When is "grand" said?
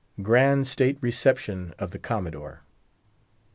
0.19-0.65